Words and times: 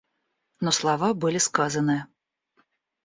Но 0.61 0.71
слова 0.77 1.13
были 1.13 1.37
сказаны. 1.37 2.05